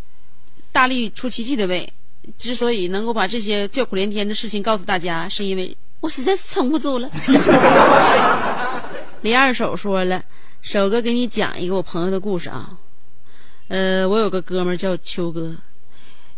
[0.73, 1.93] 大力出奇迹的胃，
[2.37, 7.09] 之所以能够把这些叫苦连天的事情告诉大家，是因为我实在是撑不住了。
[9.23, 10.23] 李二手说了
[10.61, 12.71] ：“首哥给你讲一个我朋友的故事啊。
[13.69, 15.55] 呃，我有个哥们儿叫秋哥，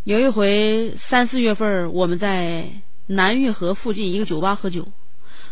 [0.04, 2.70] 有一回三四月份，我们在
[3.06, 4.86] 南运河附近一个酒吧喝酒，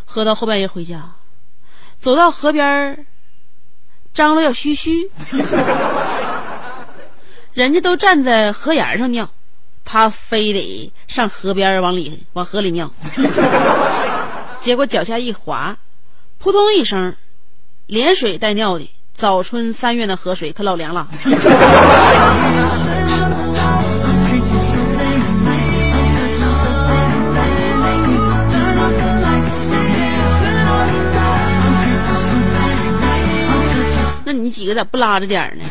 [0.05, 1.15] 喝到后半夜回家，
[1.99, 3.05] 走到河边儿
[4.13, 5.11] 张罗要嘘嘘，
[7.53, 9.29] 人家都站在河沿上尿，
[9.83, 12.89] 他非得上河边往里往河里尿，
[14.61, 15.77] 结果脚下一滑，
[16.37, 17.15] 扑通一声。”
[17.87, 21.07] 连水带尿的，早春三月的河水可老凉了。
[34.25, 35.63] 那你几个咋不拉着点呢？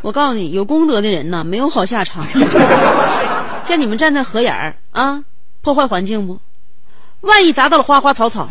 [0.00, 2.22] 我告诉你，有功德的人呐，没有好下场。
[3.64, 5.24] 像你们站在河沿儿啊，
[5.60, 6.38] 破坏环境不？
[7.22, 8.46] 万一砸到了花花草草，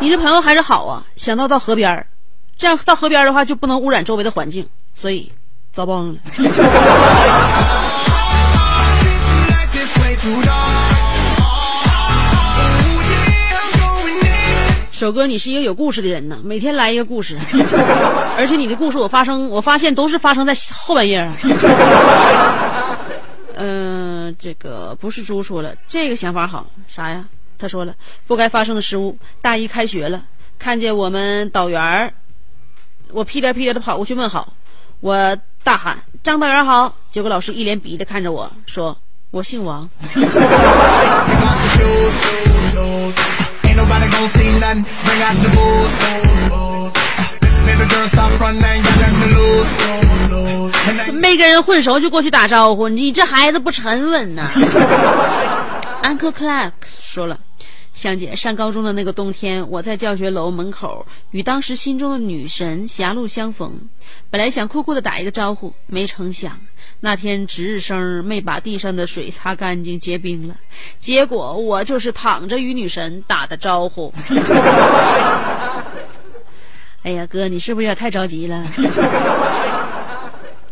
[0.00, 2.06] 你这朋友还是好啊，想到到河边儿，
[2.56, 5.32] 这样到河边儿的话就不能污染周围的环境，所以
[5.72, 6.20] 遭报应了。
[14.92, 17.36] 首哥，你是一个有故事的人呢，每天来一个故事，
[18.36, 21.34] 而且你的故事我发生，我发现都是发生在后半夜啊。
[23.56, 27.24] 嗯、 这个不是猪说了，这个想法好，啥呀？
[27.64, 27.94] 他说了
[28.26, 30.22] 不该发生的失误大一开学了
[30.58, 32.12] 看见我们导员儿
[33.10, 34.52] 我屁颠屁颠的跑过去问好
[35.00, 38.94] 我大喊张导员好结果老师一脸鄙夷的看着我说
[39.30, 39.88] 我姓王。
[51.14, 54.42] 没跟人混熟就过去打招呼你这孩子不沉稳呐。
[56.04, 57.38] Uncle clark 说了
[57.94, 63.72] 香姐上高中的那个冬天，我在教学楼门口与当时心中的女神狭路相逢。
[64.28, 66.58] 本来想酷酷的打一个招呼，没成想
[66.98, 70.56] 那天值日生没把地上的水擦干净，结冰了。
[70.98, 74.12] 结果我就是躺着与女神打的招呼。
[77.04, 78.64] 哎呀，哥，你是不是有点太着急了？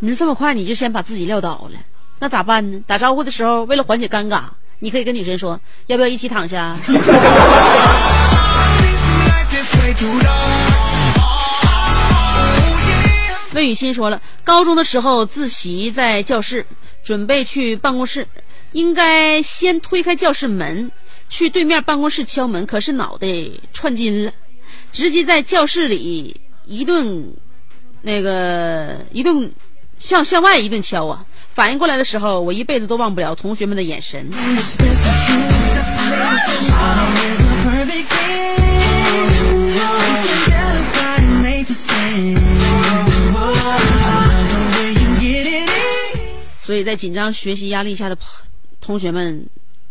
[0.01, 1.79] 你说这么快你就先把自己撂倒了，
[2.19, 2.83] 那咋办呢？
[2.85, 4.43] 打招呼的时候，为了缓解尴尬，
[4.83, 6.77] 你可以跟女神说，要不要一起躺下.
[6.89, 6.99] Oh.
[13.55, 16.67] 魏雨欣说了，高中的时候自习在教室，
[17.05, 18.27] 准备去办公室，
[18.73, 20.91] 应该先推开教室门，
[21.29, 23.29] 去对面办公室敲门，可是脑袋
[23.73, 24.33] 串筋了，
[24.93, 27.33] 直接在教室里一顿
[28.01, 29.49] 那个一顿
[30.03, 31.25] 向向外一顿敲啊！
[31.55, 34.29] 反应过来的时候，我一辈子都忘不了同学们的眼神。
[46.51, 48.19] 所以在紧张学习压力下的
[48.81, 49.47] 同学们，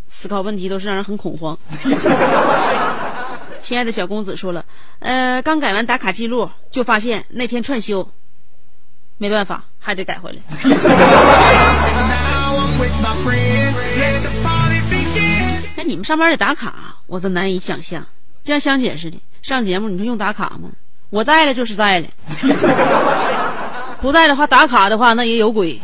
[0.09, 1.57] 思考问题都是让人很恐慌。
[3.57, 4.66] 亲爱的小公子说了，
[4.99, 8.12] 呃，刚改完打卡记录，就发现那天串休，
[9.22, 10.38] 没办法，还得改回来。
[15.76, 16.74] 那 你们上班得打卡，
[17.05, 18.03] 我都难以想象。
[18.41, 20.72] 就像香姐似的，上节目你说用打卡吗？
[21.11, 22.07] 我在了就是在了，
[24.01, 25.80] 不在的话打卡的话那也有鬼。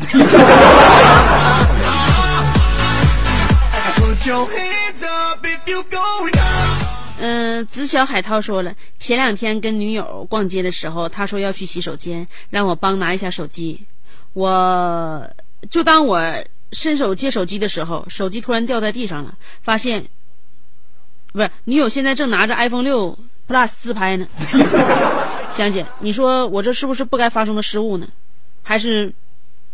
[7.19, 13.83] 嗯，子小海涛说了，前两天跟女友逛街的时候，他说要去洗手间，让我帮拿一下手机。
[14.33, 15.27] 我
[15.69, 16.21] 就当我
[16.71, 20.05] 伸手接手机的时候，手机突然掉在地上了，发现
[21.33, 24.27] 不是女友现在正拿着 iPhone 六 Plus 自拍呢。
[25.49, 28.07] 香姐，你说我这是不是不该发生的失误呢？
[28.61, 29.11] 还是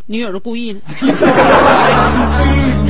[0.06, 0.80] 女友的故意呢？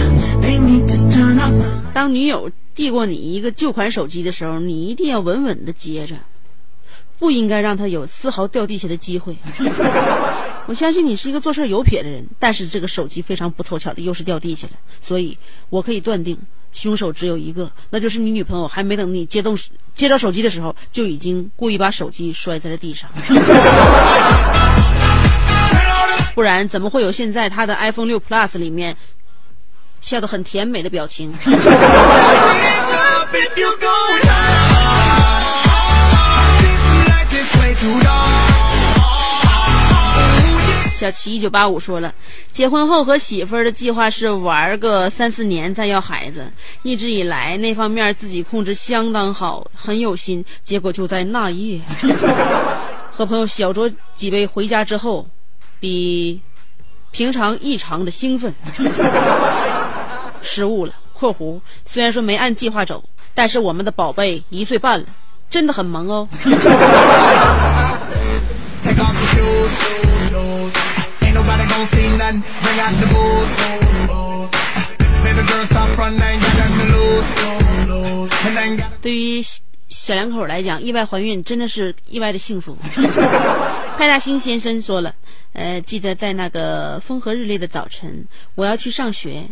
[1.94, 6.16] 当女友递过你一个旧款手机的时候，你一定要稳稳的接着，
[7.20, 9.36] 不应该让她有丝毫掉地下的机会。
[10.66, 15.38] 我相信你是一个做事有撇的人，但是这个手机非常不凑巧的又是掉地下了，所以
[15.70, 16.36] 我可以断定
[16.72, 19.56] 凶手只有一个，那就是你女朋友还没等你接动
[19.92, 23.08] 接到手机的时候，就已经故意把手机摔在了地上。
[26.34, 28.96] 不然怎么会有现在她的 iPhone 六 Plus 里面
[30.04, 31.32] 笑得很甜美的表情.
[31.46, 31.54] Oh.
[40.94, 42.14] 小齐一九八五说了，
[42.50, 46.46] 结婚后和媳妇儿的计划是玩个三四年再要孩子。
[46.82, 50.44] 一直以来那方面自己控制相当好，很有心。
[50.60, 51.80] 结果就在那夜，
[53.10, 55.26] 和朋友小酌几杯回家之后，
[55.80, 56.40] 比
[57.10, 58.54] 平常异常的兴奋，
[60.44, 63.02] 失误了，括弧，虽然说没按计划走，
[63.34, 65.06] 但是我们的宝贝一岁半了，
[65.48, 66.28] 真的很萌哦。
[79.02, 79.42] 对于
[79.88, 82.76] 小两口来讲，意外怀孕真的是意外的幸福。
[83.96, 85.14] 派大星先生说了，
[85.52, 89.46] 呃，记得在那个风和日丽的早晨，我要去上学。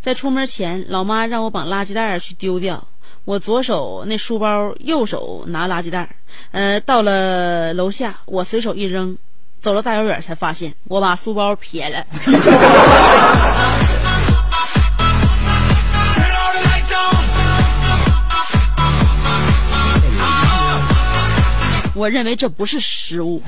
[0.00, 2.82] 在出门前，老妈让我把垃圾袋去丢掉。
[3.26, 6.08] 我左手那书包，右手拿垃圾袋。
[6.52, 9.18] 呃，到了楼下，我随手一扔，
[9.60, 12.02] 走了大老远才发现我把书包撇了。
[21.94, 23.42] 我认为这不是失误。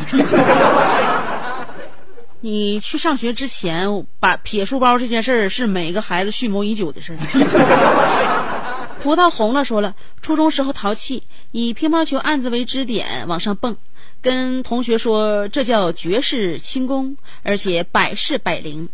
[2.45, 7.19] 你去上学之前，把撇书包这件事儿是每个孩子蓄谋已久的事儿。
[9.01, 11.23] 葡萄红了说了，初中时候淘气，
[11.53, 13.77] 以乒乓球案子为支点往上蹦，
[14.21, 18.89] 跟同学说这叫绝世轻功，而且百试百灵。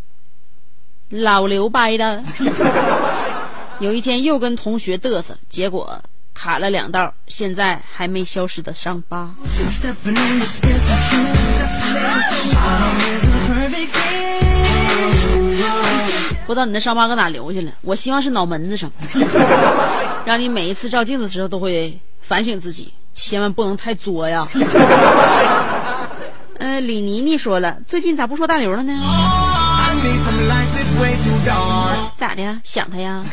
[1.09, 2.22] 老刘掰的。
[3.80, 6.03] 有一天又跟同学嘚瑟，结果
[6.34, 9.34] 卡了两道，现在还没消失的伤疤。
[16.49, 17.70] 不知道你的伤疤搁哪留下了？
[17.82, 18.90] 我希望是脑门子上，
[20.24, 24.49] 让你每一次照镜子的时候都会反省自己，千万不能太作呀。
[26.59, 28.94] 呃，李妮妮说了，最近咋不说大刘了呢？
[32.16, 32.59] 咋的？
[32.64, 33.22] 想他呀？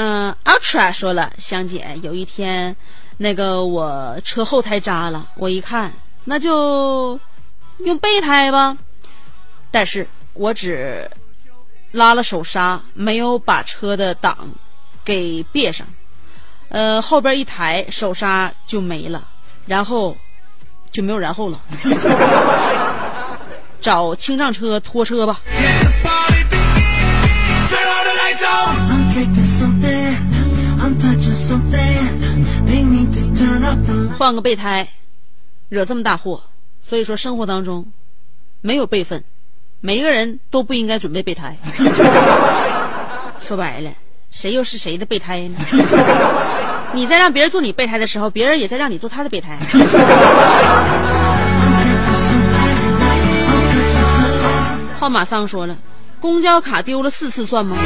[0.00, 2.76] 嗯，Ultra 说了，香姐，有一天，
[3.16, 5.92] 那个我车后胎扎了，我一看，
[6.22, 7.18] 那就
[7.78, 8.78] 用备胎吧，
[9.72, 11.10] 但是我只
[11.90, 14.48] 拉了手刹，没有把车的档
[15.04, 15.84] 给别上，
[16.68, 19.26] 呃，后边一抬，手刹就没了，
[19.66, 20.16] 然后
[20.92, 21.60] 就没有然后了，
[23.80, 25.40] 找清障车拖车吧。
[34.18, 34.88] 换个备胎，
[35.68, 36.42] 惹这么大祸，
[36.80, 37.86] 所以说生活当中
[38.60, 39.22] 没有备份，
[39.80, 41.56] 每一个人都不应该准备备胎。
[43.40, 43.90] 说白了，
[44.28, 45.56] 谁又是谁的备胎呢？
[46.92, 49.56] 你在让别人做你备胎的时候，别人也在让你做他的备胎。
[54.98, 55.76] 号码桑说了。
[56.20, 57.76] 公交卡丢了四次算吗？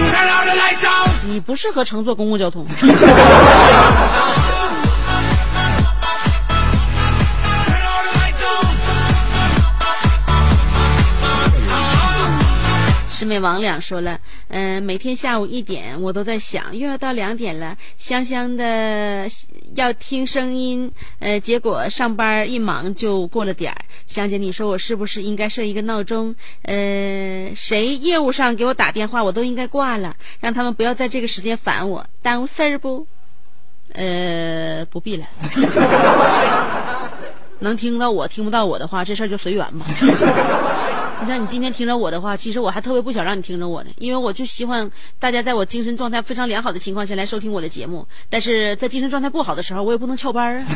[1.27, 2.67] 你不适合乘坐公共交通。
[13.41, 14.19] 王两说了，
[14.49, 19.29] 嗯，每天下午一点，我都在想，又要到两点了，香香的
[19.75, 23.85] 要听声音，呃，结果上班一忙就过了点儿。
[24.07, 26.35] 香姐，你说我是不是应该设一个闹钟？
[26.63, 33.07] 呃，谁业务上给我打电话，我都应该挂了，让他们不要在这个时间烦我，耽误事儿不？
[33.95, 35.27] 呃，不必了。
[37.61, 39.87] 能听到我听不到我的话，这事儿就随缘吧。
[41.23, 48.05] 你像你今天听着我的话，其实我还特别不想让你听着我呢，因为我就希望大家在我精神状态非常良好的情况下来收听我的节目。
[48.29, 50.67] 但是在精神状态不好的时候，我也不能翘班啊，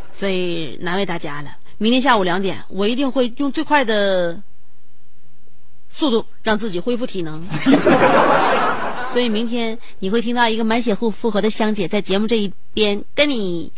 [0.10, 1.50] 所以难为大家了。
[1.76, 4.40] 明天下午两点，我一定会用最快的
[5.90, 7.46] 速度让自己恢复体能。
[9.12, 13.70] 所以明天你会听到一个满血复复合的香姐在节目这一边跟你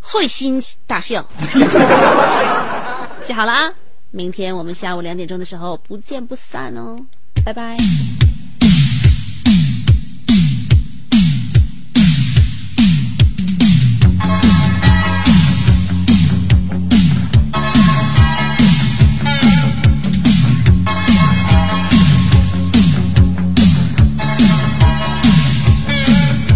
[0.00, 1.24] 会心大笑。
[3.24, 3.72] 记好了啊！
[4.12, 6.96] 明天我们下午两点钟的时候不见不散哦，
[7.44, 7.76] 拜拜。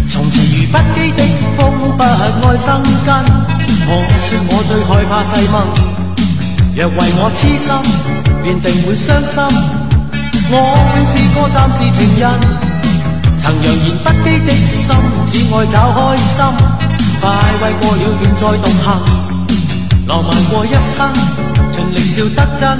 [0.09, 1.23] 从前如不羁的
[1.57, 3.15] 风，不爱生根。
[3.87, 3.91] 我
[4.21, 5.94] 说我最害怕细蚊。
[6.75, 7.71] 若为我痴心，
[8.43, 9.39] 便定会伤心。
[10.51, 12.27] 我永是个暂时情人，
[13.39, 14.91] 曾扬言不羁的心，
[15.25, 16.43] 只爱找开心。
[17.21, 18.85] 快慰过了便再独行，
[20.05, 21.07] 浪漫过一生，
[21.71, 22.77] 尽力笑得真，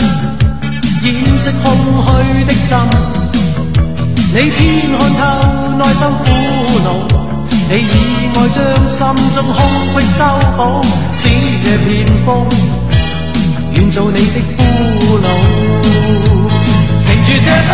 [1.02, 1.72] 掩饰空
[2.04, 2.76] 虚的心。
[4.34, 5.24] 你偏看透
[5.78, 6.24] 内心苦
[6.84, 6.88] 恼，
[7.70, 8.60] 你以爱将
[8.91, 9.00] 心
[9.34, 9.58] 中空
[9.96, 10.20] 隙修
[10.58, 10.84] 补，
[11.18, 11.24] 使
[11.64, 12.46] 这片风。
[13.76, 14.59] 愿做你的俘
[15.17, 15.23] 虏，
[17.05, 17.69] 停住这风，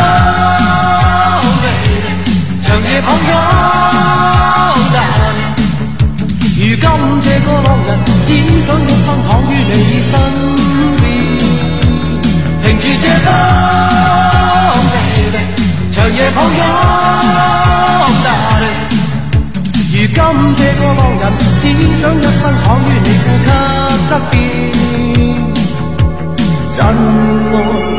[2.64, 3.30] 长夜抱拥。
[6.54, 6.78] 如今
[7.24, 7.89] 这个浪人，
[8.26, 8.30] 只
[8.62, 9.74] 想一生躺于你
[10.10, 10.12] 身
[10.97, 11.04] 边。
[12.62, 13.28] 停住这风，
[15.93, 16.62] 长夜抱拥。
[19.93, 20.16] 如今
[20.56, 21.24] 这个浪人，
[21.62, 21.64] 只
[21.99, 23.47] 想一生躺于你呼吸
[24.08, 24.61] 侧边。
[26.74, 26.88] 真爱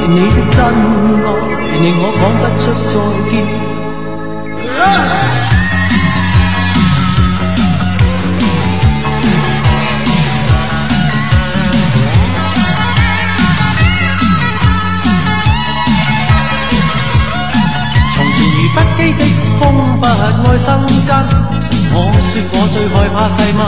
[0.08, 1.28] 你的真爱
[1.78, 2.94] 你我讲不出再
[3.30, 3.32] 见。
[18.10, 19.20] 从前如不羁的
[19.60, 19.62] 风
[20.00, 20.66] 不爱生
[21.06, 21.10] 根
[21.92, 23.60] 我说我最害怕誓盟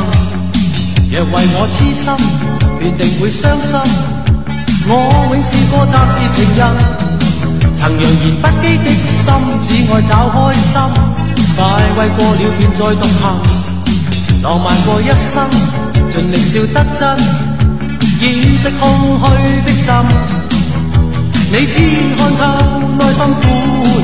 [1.11, 2.03] 若为我痴心
[2.81, 4.14] 必定会伤心。
[4.87, 4.93] 我
[5.33, 6.61] 永是個暫時情人，
[7.75, 9.27] 曾揚言不羈的心，
[9.65, 10.77] 只愛找開心。
[11.57, 11.59] 快
[11.97, 13.25] 慰過了便再獨行，
[14.43, 15.49] 浪漫過一生，
[16.13, 17.17] 盡力笑得真，
[18.21, 18.83] 掩饰空
[19.21, 19.25] 虛
[19.65, 19.89] 的心。
[21.51, 21.77] 你偏
[22.19, 22.43] 看透
[22.99, 23.43] 內心苦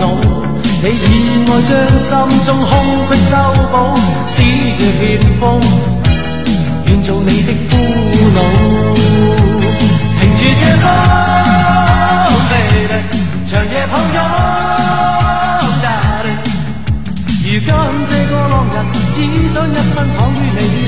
[0.00, 0.02] 惱，
[0.82, 1.04] 你以
[1.44, 1.70] 愛將
[2.00, 2.10] 心
[2.46, 2.72] 中空
[3.10, 3.36] 隙修
[3.70, 3.74] 補，
[4.32, 4.36] 使
[4.78, 5.00] 這片
[5.38, 5.42] 風
[6.86, 7.76] 願做你的俘
[8.36, 8.89] 虏。
[10.40, 10.88] 停住這風
[12.48, 12.96] ，baby，
[13.46, 14.16] 長夜抱擁
[15.84, 16.40] ，darling。
[17.44, 17.68] 如今
[18.08, 18.76] 这个浪人，
[19.12, 19.16] 只
[19.52, 20.79] 想一生躺于你